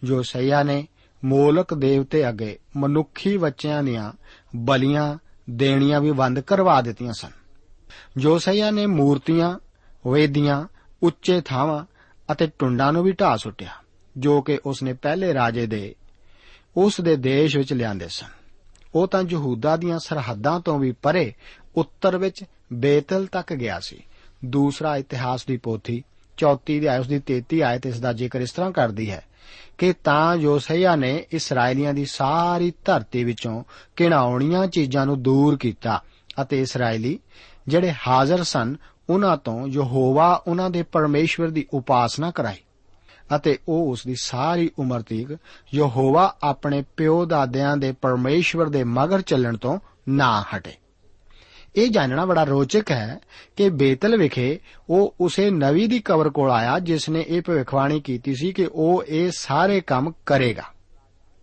[0.05, 0.89] ਜੋ ਸਈਆ ਨੇ
[1.25, 4.13] ਮੋਲਕ ਦੇਵਤੇ ਅੱਗੇ ਮਨੁੱਖੀ ਬੱਚਿਆਂ ਦੀਆਂ
[4.57, 5.19] ਬਲੀਆਂ
[5.51, 7.31] ਦੇਣੀਆਂ ਵੀ ਬੰਦ ਕਰਵਾ ਦਿੱਤੀਆਂ ਸਨ।
[8.17, 9.59] ਜੋ ਸਈਆ ਨੇ ਮੂਰਤੀਆਂ,
[10.11, 10.67] ਵੇਦੀਆਂ,
[11.03, 11.85] ਉੱਚੇ ਥਾਵਾਂ
[12.33, 13.71] ਅਤੇ ਟੁੰਡਾਂ ਨੂੰ ਵੀ ਢਾ ਸੁੱਟਿਆ।
[14.17, 15.95] ਜੋ ਕਿ ਉਸਨੇ ਪਹਿਲੇ ਰਾਜੇ ਦੇ,
[16.77, 18.41] ਉਸ ਦੇ ਦੇਸ਼ ਵਿੱਚ ਲਿਆਂਦੇ ਸਨ।
[18.95, 21.35] ਉਹ ਤਾਂ ਯਹੂਦਾ ਦੀਆਂ ਸਰਹੱਦਾਂ ਤੋਂ ਵੀ ਪਰੇ
[21.77, 24.03] ਉੱਤਰ ਵਿੱਚ ਬੇਤਲ ਤੱਕ ਗਿਆ ਸੀ।
[24.45, 26.03] ਦੂਸਰਾ ਇਤਿਹਾਸ ਦੀ ਪੋਥੀ
[26.37, 29.23] 34 ਦੀ ਆਇਤ ਦੀ 33 ਆਇਤ ਇਸ ਦਾ ਜ਼ਿਕਰ ਇਸ ਤਰ੍ਹਾਂ ਕਰਦੀ ਹੈ
[29.79, 33.65] ਕਿ ਤਾਂ ਯੋਸੇਆ ਨੇ ਇਸرائیਲੀਆਂ ਦੀ ਸਾਰੀ ਧਰਤੀ ਵਿੱਚੋਂ
[33.97, 36.03] ਕਿਣਾਉਣੀਆਂ ਚੀਜ਼ਾਂ ਨੂੰ ਦੂਰ ਕੀਤਾ
[36.43, 37.19] ਅਤੇ ਇਸرائیਲੀ
[37.69, 38.77] ਜਿਹੜੇ ਹਾਜ਼ਰ ਸਨ,
[39.11, 42.57] ਉਹਨਾਂ ਤੋਂ ਯਹੋਵਾ ਉਹਨਾਂ ਦੇ ਪਰਮੇਸ਼ਵਰ ਦੀ ਉਪਾਸਨਾ ਕਰਾਈ।
[43.37, 45.39] ਅਤੇ ਉਹ ਉਸ ਦੀ ਸਾਰੀ ਉਮਰ ਤੀਕ
[45.75, 50.73] ਯਹੋਵਾ ਆਪਣੇ ਪਿਓ ਦਾਦਿਆਂ ਦੇ ਪਰਮੇਸ਼ਵਰ ਦੇ ਮਗਰ ਚੱਲਣ ਤੋਂ ਨਾ ਹਟੇ।
[51.77, 53.21] ਇਹ ਜਾਣਨਾ ਬੜਾ ਰੋਚਕ ਹੈ
[53.57, 58.35] ਕਿ ਬੇਤਲ ਵਿਖੇ ਉਹ ਉਸੇ ਨਵੀ ਦੀ ਕਬਰ ਕੋਲ ਆਇਆ ਜਿਸ ਨੇ ਇਹ ਭਵਿੱਖਬਾਣੀ ਕੀਤੀ
[58.35, 60.63] ਸੀ ਕਿ ਉਹ ਇਹ ਸਾਰੇ ਕੰਮ ਕਰੇਗਾ।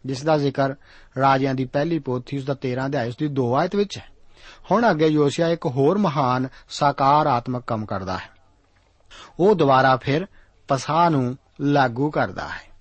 [0.06, 0.74] ਜਿਸ ਦਾ ਜ਼ਿਕਰ
[1.20, 4.06] ਰਾਜਿਆਂ ਦੀ ਪਹਿਲੀ ਪੋਥੀ ਉਸ ਦਾ 13 ਅਧਿਆਇ, ਉਸ ਦੀ 2 ਆਇਤ ਵਿੱਚ ਹੈ।
[4.72, 8.30] ਹੁਣ ਅੱਗੇ ਯੋਸ਼ੀਆ ਇੱਕ ਹੋਰ ਮਹਾਨ ਸਾਕਾਰਾਤਮਕ ਕੰਮ ਕਰਦਾ ਹੈ।
[9.40, 10.28] ਉਹ ਦੁਬਾਰਾ ਫਿਰ
[10.68, 12.72] ਪਸਾਹ ਨੂੰ ਲਾਗੂ ਕਰਦਾ ਹੈ।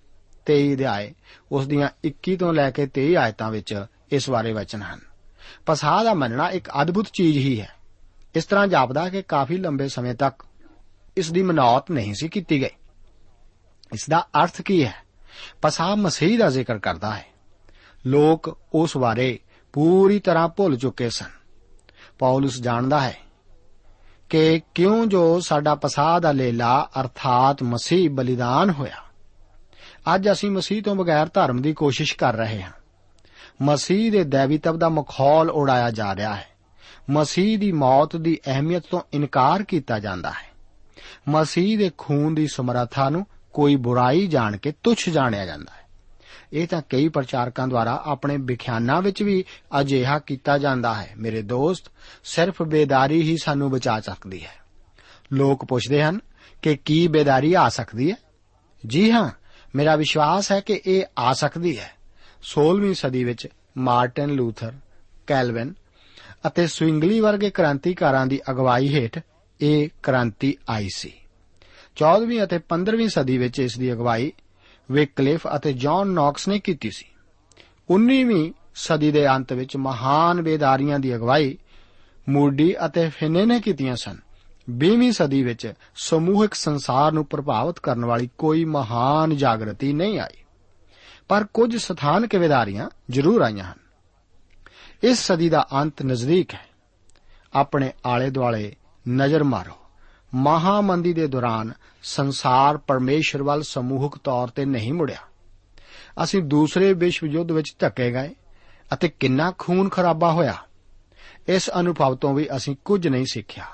[0.46, 1.12] 23 ਅਧਿਆਇ
[1.52, 5.00] ਉਸ ਦੀਆਂ 21 ਤੋਂ ਲੈ ਕੇ 23 ਆਇਤਾਂ ਵਿੱਚ ਇਸ ਬਾਰੇ ਵਚਨ ਹਨ।
[5.66, 7.68] ਪਸਾਹ ਦਾ ਮੰਨਣਾ ਇੱਕ ਅਦਭੁਤ ਚੀਜ਼ ਹੀ ਹੈ।
[8.34, 10.42] ਇਸ ਤਰ੍ਹਾਂ ਜਾਪਦਾ ਕਿ ਕਾਫੀ ਲੰਬੇ ਸਮੇਂ ਤੱਕ
[11.16, 12.70] ਇਸ ਦੀ ਮਨੌਤ ਨਹੀਂ ਸੀ ਕੀਤੀ ਗਈ।
[13.92, 14.94] ਇਸ ਦਾ ਅਰਥ ਕੀ ਹੈ?
[15.62, 17.26] ਪਸਾਹ ਮਸੀਹ ਦਾ ਜ਼ਿਕਰ ਕਰਦਾ ਹੈ।
[18.06, 19.38] ਲੋਕ ਉਸ ਬਾਰੇ
[19.72, 21.30] ਪੂਰੀ ਤਰ੍ਹਾਂ ਭੁੱਲ ਚੁੱਕੇ ਸਨ।
[22.18, 23.25] ਪੌਲਸ ਜਾਣਦਾ ਹੈ
[24.30, 28.96] ਕਿ ਕਿਉਂ ਜੋ ਸਾਡਾ ਪਸਾਹ ਦਾ ਲੇਲਾ ਅਰਥਾਤ ਮਸੀਹ ਬਲੀਦਾਨ ਹੋਇਆ?
[30.14, 32.70] ਅੱਜ ਅਸੀਂ ਮਸੀਹ ਤੋਂ ਬਗੈਰ ਧਰਮ ਦੀ ਕੋਸ਼ਿਸ਼ ਕਰ ਰਹੇ ਹਾਂ।
[33.62, 36.48] ਮਸੀਹ ਦੇ ਦੇਵੀਤਵ ਦਾ ਮਖੌਲ ਉਡਾਇਆ ਜਾ ਰਿਹਾ ਹੈ।
[37.10, 40.56] ਮਸੀਹ ਦੀ ਮੌਤ ਦੀ ਅਹਿਮੀਅਤ ਤੋਂ ਇਨਕਾਰ ਕੀਤਾ ਜਾਂਦਾ ਹੈ।
[41.28, 45.85] ਮਸੀਹ ਦੇ ਖੂਨ ਦੀ ਸਮਰੱਥਾ ਨੂੰ ਕੋਈ ਬੁਰਾਈ ਜਾਣ ਕੇ ਤੁੱਛ ਜਾਣਿਆ ਜਾਂਦਾ ਹੈ।
[46.52, 49.44] ਇਹ ਤਾਂ ਕਈ ਪ੍ਰਚਾਰਕਾਂ ਦੁਆਰਾ ਆਪਣੇ ਵਿਖਿਆਨਾਂ ਵਿੱਚ ਵੀ
[49.80, 51.90] ਅਜਿਹਾ ਕੀਤਾ ਜਾਂਦਾ ਹੈ। ਮੇਰੇ ਦੋਸਤ,
[52.24, 54.66] ਸਿਰਫ ਬੇਦਾਰੀ ਹੀ ਸਾਨੂੰ ਬਚਾ ਸਕਦੀ ਹੈ।
[55.32, 56.20] ਲੋਕ ਪੁੱਛਦੇ ਹਨ
[56.62, 58.16] ਕਿ ਕੀ ਬੇਦਾਰੀ ਆ ਸਕਦੀ ਹੈ?
[58.86, 59.30] ਜੀ ਹਾਂ,
[59.76, 61.90] ਮੇਰਾ ਵਿਸ਼ਵਾਸ ਹੈ ਕਿ ਇਹ ਆ ਸਕਦੀ ਹੈ।
[62.42, 64.72] 16ਵੀਂ ਸਦੀ ਵਿੱਚ ਮਾਰਟਨ ਲੂਥਰ,
[65.26, 65.74] ਕੈਲਵਿਨ
[66.46, 69.18] ਅਤੇ ਸਵਿੰਗਲੀ ਵਰਗੇ ਕ੍ਰਾਂਤੀਕਾਰਾਂ ਦੀ ਅਗਵਾਈ ਹੇਠ
[69.60, 71.12] ਇਹ ਕ੍ਰਾਂਤੀ ਆਈ ਸੀ।
[71.96, 74.32] 14ਵੀਂ ਅਤੇ 15ਵੀਂ ਸਦੀ ਵਿੱਚ ਇਸ ਦੀ ਅਗਵਾਈ
[74.90, 77.04] ਵਿਕਲਿਫ ਅਤੇ ਜੌਨ ਨੌਕਸ ਨੇ ਕੀਤੀ ਸੀ।
[77.90, 81.58] 19ਵੀਂ ਸਦੀ ਦੇ ਅੰਤ ਵਿੱਚ ਮਹਾਨ ਵੇਦਾਰੀਆਂ ਦੀ ਅਗਵਾਈ
[82.28, 84.16] ਮੂਡੀ ਅਤੇ ਫਿਨੇ ਨੇ ਕੀਤੀਆਂ ਸਨ।
[84.70, 90.44] 20ਵੀਂ ਸਦੀ ਵਿੱਚ ਸਮੂਹਿਕ ਸੰਸਾਰ ਨੂੰ ਪ੍ਰਭਾਵਿਤ ਕਰਨ ਵਾਲੀ ਕੋਈ ਮਹਾਨ ਜਾਗਰਤੀ ਨਹੀਂ ਆਈ।
[91.28, 93.78] ਪਰ ਕੁਝ ਸਥਾਨਕ ਵੇਦਾਰੀਆਂ ਜ਼ਰੂਰ ਆਈਆਂ ਹਨ।
[95.02, 96.66] ਇਸ ਸਦੀ ਦਾ ਅੰਤ ਨਜ਼ਦੀਕ ਹੈ।
[97.54, 98.76] ਆਪਣੇ ਆਲੇ ਦੁਆਲੇ
[99.08, 99.85] ਨਜ਼ਰ ਮਾਰੋ।
[100.36, 101.72] ਮਹਾਮੰਦੀ ਦੇ ਦੌਰਾਨ
[102.02, 105.18] ਸੰਸਾਰ ਪਰਮੇਸ਼ਰ ਵੱਲ ਸਮੂਹਕ ਤੌਰ ਤੇ ਨਹੀਂ ਮੁੜਿਆ।
[106.24, 108.34] ਅਸੀਂ ਦੂਸਰੇ ਵਿਸ਼ਵ ਯੁੱਧ ਵਿੱਚ ਧੱਕੇ ਗਏ
[108.94, 110.54] ਅਤੇ ਕਿੰਨਾ ਖੂਨ ਖਰਾਬਾ ਹੋਇਆ,
[111.48, 113.64] ਇਸ ਅਨੁਭਵ ਤੋਂ ਵੀ ਅਸੀਂ ਕੁਝ ਨਹੀਂ ਸਿੱਖਿਆ।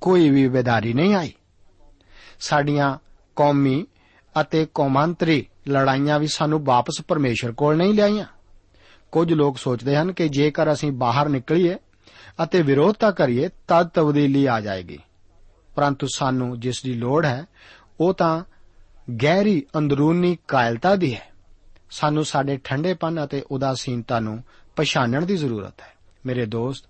[0.00, 1.32] ਕੋਈ ਵੀ ਬੇਦਾਰੀ ਨਹੀਂ ਆਈ।
[2.40, 2.98] ਸਾਡੀਆਂ
[3.36, 3.86] ਕੌਮੀ
[4.40, 8.26] ਅਤੇ ਕੌਮਾਂਤਰੀ ਲੜਾਈਆਂ ਵੀ ਸਾਨੂੰ ਵਾਪਸ ਪਰਮੇਸ਼ਰ ਕੋਲ ਨਹੀਂ ਲਿਆਈਆਂ।
[9.12, 11.76] ਕੁਝ ਲੋਕ ਸੋਚਦੇ ਹਨ ਕਿ ਜੇਕਰ ਅਸੀਂ ਬਾਹਰ ਨਿਕਲੀਏ
[12.42, 14.98] ਅਤੇ ਵਿਰੋਧਤਾ ਕਰੀਏ, ਤਦ ਤਬਦੀਲੀ ਆ ਜਾਏਗੀ।
[15.74, 17.46] ਪਰੰਤੂ ਸਾਨੂੰ ਜਿਸ ਦੀ ਲੋੜ ਹੈ,
[18.00, 18.44] ਉਹ ਤਾਂ
[19.22, 21.32] ਗਹਿਰੀ ਅੰਦਰੂਨੀ ਕਾਇਲਤਾ ਦੀ ਹੈ।
[21.90, 24.44] ਸਾਨੂੰ ਸਾਡੇ ਠੰਡੇਪਨ ਅਤੇ ਉਦਾਸੀਨਤਾ ਨੂੰ
[24.76, 25.94] ਪਛਾਣਨ ਦੀ ਜ਼ਰੂਰਤ ਹੈ।
[26.26, 26.84] ਮੇਰੇ ਦੋਸਤ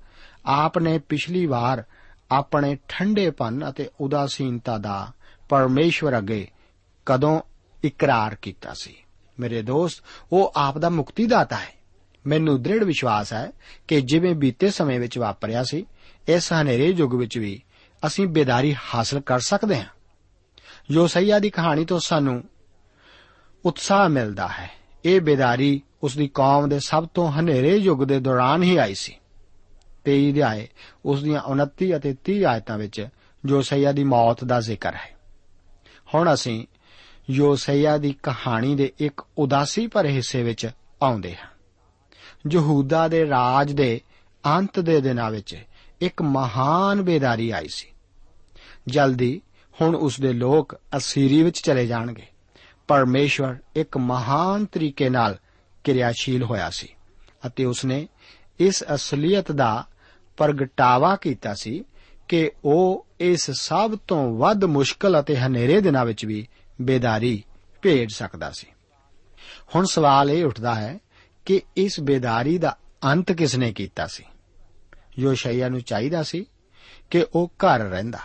[0.47, 1.85] ਆਪ ਨੇ ਪਿਛਲੀ ਵਾਰ
[2.31, 5.13] ਆਪਣੇ ਠੰਡੇਪਨ ਅਤੇ ਉਦਾਸੀਨਤਾ ਦਾ
[5.49, 6.49] ਪਰਮੇਸ਼ਵਰ ਅੱਗੇ
[7.07, 7.41] ਕਦੋਂ
[7.85, 8.97] ਇਕਰਾਰ ਕੀਤਾ ਸੀ?
[9.41, 11.85] ਮੇਰੇ ਦੋਸਤ, ਉਹ ਆਪ ਦਾ ਮੁਕਤੀ ਦਾਤਾ ਹੈ।
[12.27, 13.53] ਮੈਨੂੰ ਦ੍ਰਿੜ ਵਿਸ਼ਵਾਸ ਹੈ
[13.89, 15.87] ਕਿ ਜਿਵੇਂ ਬੀਤੇ ਸਮੇਂ ਵਿੱਚ ਵਾਪਰਿਆ ਸੀ,
[16.29, 17.63] ਇਸ ਹਨੇਰੇ ਯੁੱਗ ਵਿੱਚ ਵੀ
[18.07, 19.87] ਅਸੀਂ ਬੇਦਾਰੀ ਹਾਸਲ ਕਰ ਸਕਦੇ ਹਾਂ।
[20.91, 22.45] ਯੋਸਈਆ ਦੀ ਕਹਾਣੀ ਤੋਂ ਸਾਨੂੰ
[23.65, 24.71] ਉਤਸ਼ਾਹ ਮਿਲਦਾ ਹੈ।
[25.05, 29.17] ਇਹ ਬੇਦਾਰੀ ਉਸ ਦੀ ਕੌਮ ਦੇ ਸਭ ਤੋਂ ਹਨੇਰੇ ਯੁੱਗ ਦੇ ਦੌਰਾਨ ਹੀ ਆਈ ਸੀ।
[30.05, 30.69] 23 ਅਧਿਆਏ
[31.05, 33.09] ਉਸ ਦੀਆਂ 29 ਅਤੇ 30 ਆਇਤਾਂ ਵਿੱਚ
[33.47, 35.17] ਯੋਸਈਆ ਦੀ ਮੌਤ ਦਾ ਜ਼ਿਕਰ ਹੈ।
[36.15, 36.67] ਹੁਣ ਅਸੀਂ
[37.31, 40.71] ਯੋਸਈਆ ਦੀ ਕਹਾਣੀ ਦੇ ਇੱਕ ਉਦਾਸੀ ਭਰੇ ਹਿੱਸੇ ਵਿੱਚ
[41.03, 41.47] ਆਉਂਦੇ ਹਾਂ।
[42.53, 44.01] ਯਹੂਦਾ ਦੇ ਰਾਜ ਦੇ
[44.47, 45.65] ਅੰਤ ਦੇ ਦਿਨਾਂ ਵਿੱਚ
[46.01, 47.94] ਇੱਕ ਮਹਾਨ ਬੇਦਾਰੀ ਆਈ ਸੀ।
[48.87, 49.43] ਜਲਦੀ
[49.81, 52.27] ਹੁਣ ਉਸ ਦੇ ਲੋਕ ਅਸੀਰੀ ਵਿੱਚ ਚਲੇ ਜਾਣਗੇ।
[52.89, 55.39] ਪਰਮੇਸ਼ਵਰ ਇੱਕ ਮਹਾਨ ਤਰੀਕੇ ਨਾਲ
[55.85, 56.89] ਕਿਰਿਆਸ਼ੀਲ ਹੋਇਆ ਸੀ
[57.47, 58.09] ਅਤੇ ਉਸਨੇ
[58.59, 59.87] ਇਸ ਅਸਲੀਅਤ ਦਾ
[60.37, 61.85] ਪ੍ਰਗਟਾਵਾ ਕੀਤਾ ਸੀ
[62.29, 66.49] ਕਿ ਉਹ ਇਸ ਸਭ ਤੋਂ ਵੱਧ ਮੁਸ਼ਕਲ ਅਤੇ ਹਨੇਰੇ ਦਿਨਾਂ ਵਿੱਚ ਵੀ
[66.81, 67.45] ਬੇਦਾਰੀ
[67.83, 68.67] ਭੇਜ ਸਕਦਾ ਸੀ।
[69.75, 70.99] ਹੁਣ ਸਵਾਲ ਇਹ ਉੱਠਦਾ ਹੈ
[71.45, 74.25] ਕਿ ਇਸ ਬੇਦਾਰੀ ਦਾ ਅੰਤ ਕਿਸ ਨੇ ਕੀਤਾ ਸੀ?
[75.19, 76.47] ਯੋਸ਼ਈਆ ਨੂੰ ਚਾਹੀਦਾ ਸੀ
[77.11, 78.19] ਕਿ ਉਹ ਘਰ ਰਹਿੰਦਾ।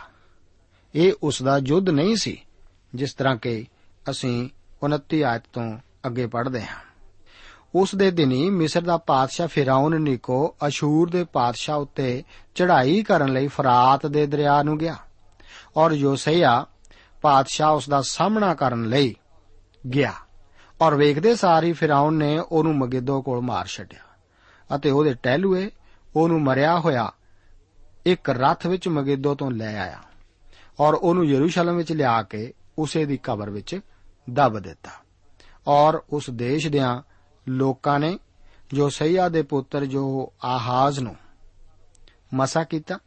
[0.95, 2.41] ਇਹ ਉਸ ਦਾ ਯੁੱਧ ਨਹੀਂ ਸੀ,
[2.95, 3.65] ਜਿਸ ਤਰ੍ਹਾਂ ਕਿ
[4.09, 4.49] ਅਸੀਂ
[4.83, 6.89] 29 ਆਇਤ ਤੋਂ ਅੱਗੇ ਪੜ੍ਹਦੇ ਹਾਂ।
[7.75, 12.23] ਉਸ ਦੇ ਦਿਨੀ ਮਿਸਰ ਦਾ ਪਾਦਸ਼ਾਹ ਫਿਰਾਉਨ ਨਿਕੋ ਅਸ਼ੂਰ ਦੇ ਪਾਦਸ਼ਾਹ ਉੱਤੇ
[12.55, 14.95] ਚੜ੍ਹਾਈ ਕਰਨ ਲਈ ਫਰਾਤ ਦੇ ਦਰਿਆ ਨੂੰ ਗਿਆ
[15.77, 16.65] ਔਰ ਯੋਸਈਆ
[17.21, 19.15] ਪਾਦਸ਼ਾਹ ਉਸ ਦਾ ਸਾਹਮਣਾ ਕਰਨ ਲਈ
[19.93, 20.13] ਗਿਆ
[20.81, 23.99] ਔਰ ਵੇਖਦੇ ਸਾਰ ਹੀ ਫਿਰਾਉਨ ਨੇ ਉਹਨੂੰ ਮਗਿੱਦੋ ਕੋਲ ਮਾਰ ਛੱਡਿਆ
[24.75, 25.71] ਅਤੇ ਉਹਦੇ ਟਹਿਲੂਏ
[26.15, 27.11] ਉਹਨੂੰ ਮਰਿਆ ਹੋਇਆ
[28.05, 29.99] ਇੱਕ ਰੱਥ ਵਿੱਚ ਮਗਿੱਦੋ ਤੋਂ ਲੈ ਆਇਆ।
[30.79, 33.79] ਔਰ ਉਹਨੂੰ ਯਰੂਸ਼ਲਮ ਵਿੱਚ ਲਿਆ ਕੇ ਉਸੇ ਦੀ ਕਬਰ ਵਿੱਚ
[34.29, 34.91] ਦੱਬ ਦਿੱਤਾ।
[35.67, 37.01] ਔਰ ਉਸ ਦੇਸ਼ ਦਿਆਂ
[37.49, 38.19] ਲੋਕਾਂ ਨੇ
[38.73, 41.15] ਜੋ ਸਈਆ ਦੇ ਪੁੱਤਰ ਜੋ ਆਹਾਜ਼ ਨੂੰ
[42.33, 42.97] ਮਸਾ ਕੀਤਾ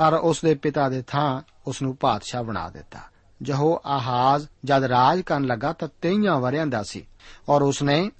[0.00, 2.98] ਔਰ ਉਸ ਦੇ ਪਿਤਾ ਦੇ ਥਾਂ ਉਸ ਨੂੰ ਪਾਤਸ਼ਾਹ ਬਣਾ ਦਿੱਤਾ।
[3.42, 7.04] ਜਹੋ ਆਹਾਜ਼ ਜਦ ਰਾਜ ਕਰਨ ਲੱਗਾ ਤਾਂ 23 ਵਰਿਆਂ ਦਾ ਸੀ
[7.48, 8.10] ਔਰ ਉਸਨੇ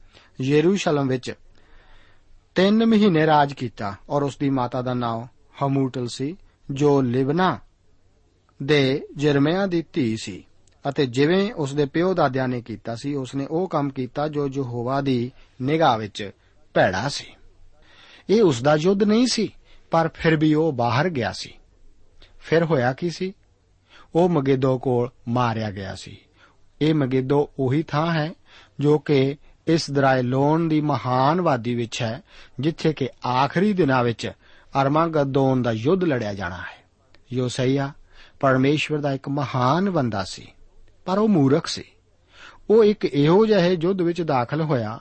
[0.40, 1.34] ਯਰੂਸ਼ਲਮ ਵਿੱਚ
[2.56, 5.26] 3 ਮਹੀਨੇ ਰਾਜ ਕੀਤਾ ਔਰ ਉਸ ਦੀ ਮਾਤਾ ਦਾ ਨਾਮ
[5.62, 6.36] ਹਮੂਟਲ ਸੀ
[6.70, 7.58] ਜੋ ਲਿਬਨਾ
[8.62, 10.44] ਦੇ ਜਰਮਿਆਂ ਦੀ ਧੀ ਸੀ
[10.88, 15.00] ਅਤੇ ਜਿਵੇਂ ਉਸ ਦੇ ਪਿਓ ਦਾਦਿਆਂ ਨੇ ਕੀਤਾ ਸੀ, ਉਸਨੇ ਉਹ ਕੰਮ ਕੀਤਾ ਜੋ ਯਹੋਵਾ
[15.00, 16.30] ਦੀ ਨਿਗਾਹ ਵਿੱਚ
[16.74, 17.26] ਭੈੜਾ ਸੀ।
[18.30, 19.54] ਇਹ ਉਸ ਦਾ ਯੁੱਧ ਨਹੀਂ ਸੀ,
[19.90, 21.54] ਪਰ ਫਿਰ ਵੀ ਉਹ ਬਾਹਰ ਗਿਆ ਸੀ।
[22.40, 23.32] ਫਿਰ ਹੋਇਆ ਕੀ ਸੀ?
[24.14, 26.18] ਉਹ ਮਗੇਦੋ ਕੋਲ ਮਾਰਿਆ ਗਿਆ ਸੀ।
[26.82, 28.34] ਇਹ ਮਗੇਦੋ ਉਹੀ ਥਾਂ ਹੈ
[28.80, 32.22] ਜੋ ਕਿ ਇਸ ਦਰਾਇਲੋਨ ਦੀ ਮਹਾਨ ਵਾਦੀ ਵਿੱਚ ਹੈ,
[32.60, 34.32] ਜਿੱਥੇ ਕਿ ਆਖਰੀ ਦਿਨਾਂ ਵਿੱਚ
[34.82, 36.84] ਅਰਮਾਗਦੋਨ ਦਾ ਯੁੱਧ ਲੜਿਆ ਜਾਣਾ ਹੈ।
[37.32, 37.92] ਯੋਸਈਆ
[38.40, 40.48] ਪਰਮੇਸ਼ਵਰ ਦਾ ਇੱਕ ਮਹਾਨ ਬੰਦਾ ਸੀ,
[41.05, 41.85] ਪਰ ਉਹ ਮੂਰਖ ਸੀ।
[42.70, 45.01] ਉਹ ਇੱਕ ਇਹੋ ਜਿਹੇ ਯੁੱਧ ਵਿੱਚ ਦਾਖਲ ਹੋਇਆ,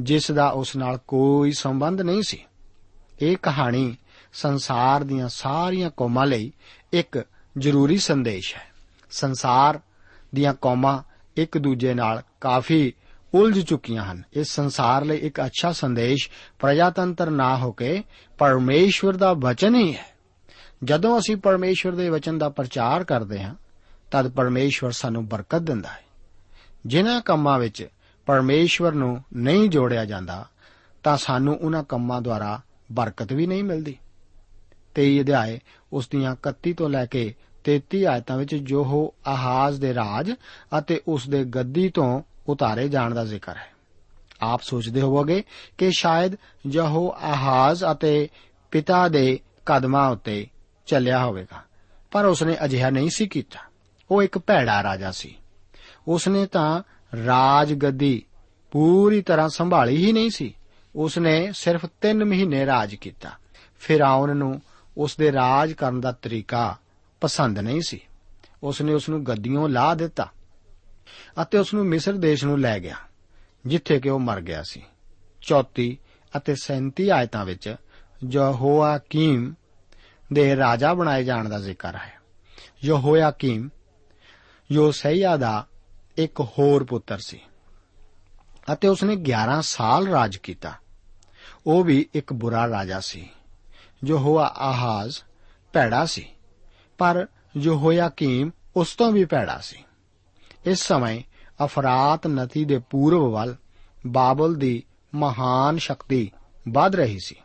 [0.00, 2.44] ਜਿਸ ਦਾ ਉਸ ਨਾਲ ਕੋਈ ਸੰਬੰਧ ਨਹੀਂ ਸੀ।
[3.20, 3.96] ਇਹ ਕਹਾਣੀ
[4.32, 6.52] ਸੰਸਾਰ ਦੀਆਂ ਸਾਰੀਆਂ ਕੌਮਾਂ ਲਈ
[6.92, 7.24] ਇੱਕ
[7.58, 8.66] ਜ਼ਰੂਰੀ ਸੰਦੇਸ਼ ਹੈ।
[9.10, 9.80] ਸੰਸਾਰ
[10.34, 11.02] ਦੀਆਂ ਕੌਮਾਂ
[11.36, 12.92] ਇੱਕ ਦੂਜੇ ਨਾਲ ਕਾਫੀ
[13.34, 18.02] ਉਲਝ ਚੁੱਕੀਆਂ ਹਨ। ਇਸ ਸੰਸਾਰ ਲਈ ਇੱਕ ਅੱਛਾ ਸੰਦੇਸ਼ ਪ੍ਰਜਾਤੰਤਰ ਨਾ ਹੋ ਕੇ
[18.38, 20.15] ਪਰਮੇਸ਼ਵਰ ਦਾ ਵਚਨ ਹੀ ਹੈ।
[20.84, 23.54] ਜਦੋਂ ਅਸੀਂ ਪਰਮੇਸ਼ਵਰ ਦੇ ਵਚਨ ਦਾ ਪ੍ਰਚਾਰ ਕਰਦੇ ਹਾਂ,
[24.10, 26.04] ਤਦ ਪਰਮੇਸ਼ਵਰ ਸਾਨੂੰ ਬਰਕਤ ਦਿੰਦਾ ਹੈ।
[26.86, 27.88] ਜਿਨ੍ਹਾਂ ਕੰਮਾਂ ਵਿੱਚ
[28.26, 30.48] ਪਰਮੇਸ਼ਵਰ ਨੂੰ ਨਹੀਂ ਜੋੜਿਆ ਜਾਂਦਾ,
[31.02, 32.60] ਤਾਂ ਸਾਨੂੰ ਉਹਨਾਂ ਕੰਮਾਂ ਦੁਆਰਾ
[32.92, 33.98] ਬਰਕਤ ਵੀ ਨਹੀਂ ਮਿਲਦੀ।
[34.94, 35.60] 23 ਅਧਿਆਏ,
[35.92, 37.34] ਉਸ ਦੀਆਂ 31 ਤੋਂ ਲੈ ਕੇ
[37.64, 40.32] 33 ਆਇਤਾਂ ਵਿੱਚ ਜੋ ਆਹਾਜ਼ ਦੇ ਰਾਜ
[40.78, 43.72] ਅਤੇ ਉਸ ਦੇ ਗੱਦੀ ਤੋਂ ਉਤਾਰੇ ਜਾਣ ਦਾ ਜ਼ਿਕਰ ਹੈ।
[44.42, 45.42] ਆਪ ਸੋਚਦੇ ਹੋਵੋਗੇ
[45.78, 46.32] ਕਿ ਸ਼ਾਇਦ
[46.66, 48.28] ਯਹੋ ਆਹਾਜ਼ ਅਤੇ
[48.70, 50.46] ਪਿਤਾ ਦੇ ਕਦਮਾਂ ਉੱਤੇ
[50.86, 51.62] ਚੱਲਿਆ ਹੋਵੇਗਾ।
[52.10, 53.58] ਪਰ ਉਸਨੇ ਅਜਿਹਾ ਨਹੀਂ ਸੀ ਕੀਤਾ।
[54.10, 55.36] ਉਹ ਇੱਕ ਭੈੜਾ ਰਾਜਾ ਸੀ।
[56.08, 56.82] ਉਸਨੇ ਤਾਂ
[57.26, 58.22] ਰਾਜ ਗੱਦੀ
[58.70, 60.54] ਪੂਰੀ ਤਰ੍ਹਾਂ ਸੰਭਾਲੀ ਹੀ ਨਹੀਂ ਸੀ।
[60.96, 63.30] ਉਸਨੇ ਸਿਰਫ 3 ਮਹੀਨੇ ਰਾਜ ਕੀਤਾ।
[63.80, 64.62] ਫਿਰਾਉਨ ਨੂੰ
[64.96, 66.76] ਉਸ ਦੇ ਰਾਜ ਕਰਨ ਦਾ ਤਰੀਕਾ
[67.20, 68.00] ਪਸੰਦ ਨਹੀਂ ਸੀ।
[68.62, 70.30] ਉਸਨੇ ਉਸ ਨੂੰ ਗੱਦੀਆਂ ਲਾ ਦਿੱਤਾ
[71.42, 72.96] ਅਤੇ ਉਸ ਨੂੰ ਮਿਸਰ ਦੇਸ਼ ਨੂੰ ਲੈ ਗਿਆ,
[73.66, 74.82] ਜਿੱਥੇ ਕਿ ਉਹ ਮਰ ਗਿਆ ਸੀ।
[75.42, 75.98] 34
[76.36, 77.76] ਅਤੇ 37 ਆਇਤਾਂ ਵਿੱਚ
[78.30, 79.54] ਯਹੋਆਕੀਮ
[80.32, 82.12] ਦੇ ਰਾਜਾ ਬਣਾਏ ਜਾਣ ਦਾ ਜ਼ਿਕਰ ਹੈ।
[82.84, 83.68] ਯਹੋਆਕੀਮ
[84.72, 85.66] ਯੋਸਈਆ ਦਾ
[86.16, 87.40] ਇੱਕ ਹੋਰ ਪੁੱਤਰ ਸੀ
[88.72, 90.72] ਅਤੇ ਉਸਨੇ 11 ਸਾਲ ਰਾਜ ਕੀਤਾ।
[91.66, 93.28] ਉਹ ਵੀ ਇੱਕ ਬੁਰਾ ਰਾਜਾ ਸੀ
[94.04, 95.18] ਜੋ ਹੋਆ ਆਹਾਜ਼
[95.72, 96.28] ਭੈੜਾ ਸੀ,
[96.98, 99.84] ਪਰ ਜੋ ਹੋਇਆ ਕੀਮ ਉਸ ਤੋਂ ਵੀ ਭੈੜਾ ਸੀ।
[100.66, 101.22] ਇਸ ਸਮੇਂ
[101.64, 103.56] ਅਫਰਾਤ ਨਦੀ ਦੇ ਪੂਰਬ ਵੱਲ
[104.06, 104.82] ਬਾਬਲ ਦੀ
[105.14, 106.32] ਮਹਾਨ ਸ਼ਕਤੀ
[106.68, 107.36] ਵੱਧ ਰਹੀ ਸੀ।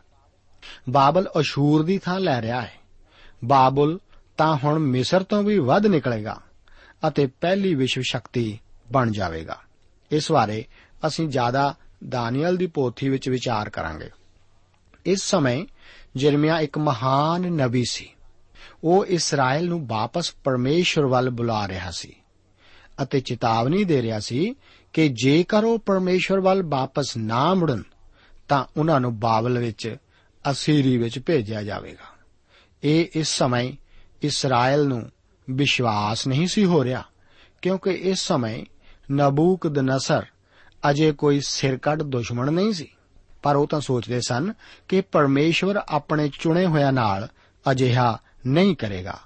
[0.90, 2.72] ਬਾਬਲ ਅਸ਼ੂਰ ਦੀ ਥਾਂ ਲੈ ਰਿਹਾ ਹੈ।
[3.44, 3.98] ਬਾਬਲ
[4.36, 6.40] ਤਾਂ ਹੁਣ ਮਿਸਰ ਤੋਂ ਵੀ ਵੱਧ ਨਿਕਲੇਗਾ
[7.08, 8.58] ਅਤੇ ਪਹਿਲੀ ਵਿਸ਼ਵ ਸ਼ਕਤੀ
[8.92, 9.58] ਬਣ ਜਾਵੇਗਾ।
[10.10, 10.64] ਇਸ ਬਾਰੇ
[11.06, 11.74] ਅਸੀਂ ਜ਼ਿਆਦਾ
[12.08, 14.10] ਦਾਨੀਅਲ ਦੀ ਪੋਥੀ ਵਿੱਚ ਵਿਚਾਰ ਕਰਾਂਗੇ।
[15.06, 15.66] ਇਸ ਸਮੇਂ
[16.16, 18.08] ਜਰਮੀਆ ਇੱਕ ਮਹਾਨ ਨਬੀ ਸੀ।
[18.84, 22.12] ਉਹ ਇਸਰਾਇਲ ਨੂੰ ਵਾਪਸ ਪਰਮੇਸ਼ਵਰ ਵੱਲ ਬੁਲਾ ਰਿਹਾ ਸੀ
[23.02, 24.54] ਅਤੇ ਚੇਤਾਵਨੀ ਦੇ ਰਿਹਾ ਸੀ
[24.92, 27.82] ਕਿ ਜੇਕਰ ਉਹ ਪਰਮੇਸ਼ਵਰ ਵੱਲ ਵਾਪਸ ਨਾ ਮੁੜਨ,
[28.48, 29.96] ਤਾਂ ਉਹਨਾਂ ਨੂੰ ਬਾਬਲ ਵਿੱਚ
[30.50, 32.12] ਅਸੀਰੀ ਵਿੱਚ ਭੇਜਿਆ ਜਾਵੇਗਾ।
[32.82, 33.72] ਇਹ ਇਸ ਸਮੇਂ
[34.22, 35.10] ਇਸਰਾਇਲ ਨੂੰ
[35.50, 37.02] ਵਿਸ਼ਵਾਸ ਨਹੀਂ ਸੀ ਹੋ ਰਿਹਾ,
[37.62, 38.64] ਕਿਉਂਕਿ ਇਸ ਸਮੇਂ
[39.12, 40.26] ਨਬੂਕਦਨਸਰ
[40.90, 42.88] ਅਜੇ ਕੋਈ ਸਿਰਕੱਢ ਦੁਸ਼ਮਣ ਨਹੀਂ ਸੀ।
[43.42, 44.52] ਪਰ ਉਹ ਤਾਂ ਸੋਚਦੇ ਸਨ
[44.88, 47.28] ਕਿ ਪਰਮੇਸ਼ਵਰ ਆਪਣੇ ਚੁਣੇ ਹੋਇਆਂ ਨਾਲ
[47.70, 49.18] ਅਜਿਹਾ ਨਹੀਂ ਕਰੇਗਾ।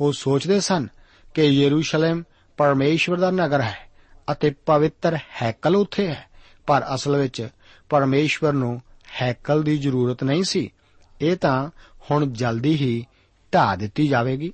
[0.00, 0.88] ਉਹ ਸੋਚਦੇ ਸਨ
[1.34, 2.22] ਕਿ ਯਰੂਸ਼ਲਮ
[2.56, 3.90] ਪਰਮੇਸ਼ਵਰ ਦਾ ਨਗਰ ਹੈ
[4.32, 6.24] ਅਤੇ ਪਵਿੱਤਰ ਹੈਕਲ ਉੱਥੇ ਹੈ।
[6.66, 7.48] ਪਰ ਅਸਲ ਵਿੱਚ
[7.88, 8.82] ਪਰਮੇਸ਼ਵਰ ਨੂੰ
[9.22, 10.70] ਹੈਕਲ ਦੀ ਜ਼ਰੂਰਤ ਨਹੀਂ ਸੀ।
[11.20, 11.70] ਇਹ ਤਾਂ
[12.10, 13.06] ਹੁਣ ਜਲਦੀ ਹੀ
[13.54, 14.52] ਢਾ ਦਿੱਤੀ ਜਾਵੇਗੀ।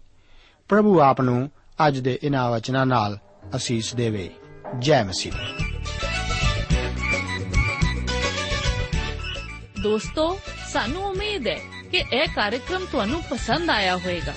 [0.68, 1.51] ਪ੍ਰਭੂ ਆਪ ਨੂੰ
[1.88, 3.18] ਅੱਜ ਦੇ ਇਨਾਂ ਵਚਨਾਂ ਨਾਲ
[3.57, 4.31] ਅਸੀਸ ਦੇਵੇ।
[4.79, 5.75] ਜੈ ਮਸੀਹ। ਦੀ।
[9.83, 10.38] ਦੋਸਤੋ,
[10.73, 11.61] ਸਾਨੂੰ ਉਮੀਦ ਹੈ
[11.92, 14.33] ਕਿ ਇਹ ਕਾਰਜਕ੍ਰਮ ਤੁਹਾਨੂੰ ਪਸੰਦ ਆਇਆ ਹੋਵੇਗਾ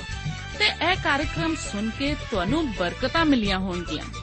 [0.59, 4.22] ਤੇ ਇਹ ਕਾਰਜਕ੍ਰਮ ਸੁਣ ਕੇ ਤੁਹਾਨੂੰ ਬਰਕਤਾਂ ਮਿਲੀਆਂ ਹੋਣਗੀਆਂ।